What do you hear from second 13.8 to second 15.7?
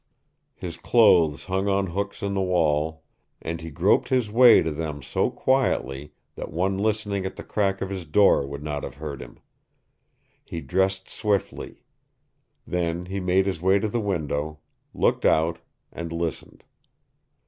the window, looked out,